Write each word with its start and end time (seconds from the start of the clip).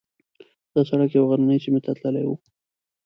دا 0.73 0.81
سړک 0.89 1.09
یوې 1.13 1.27
غرنۍ 1.29 1.59
سیمې 1.63 1.79
ته 1.85 1.91
تللی 1.99 2.25
و. 2.27 2.31